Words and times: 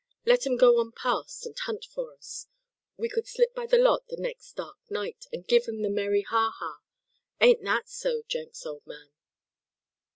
Let 0.25 0.47
'em 0.47 0.57
go 0.57 0.79
on 0.79 0.93
past, 0.93 1.45
and 1.45 1.55
hunt 1.59 1.85
for 1.85 2.11
us; 2.15 2.47
we 2.97 3.07
could 3.07 3.27
slip 3.27 3.53
by 3.53 3.67
the 3.67 3.77
lot 3.77 4.07
the 4.07 4.17
next 4.17 4.53
dark 4.55 4.79
night, 4.89 5.27
and 5.31 5.45
give 5.45 5.67
'em 5.67 5.83
the 5.83 5.91
merry 5.91 6.23
ha! 6.23 6.51
ha! 6.57 6.79
Ain't 7.39 7.63
that 7.65 7.87
so, 7.87 8.23
Jenks, 8.27 8.65
old 8.65 8.87
man?" 8.87 9.11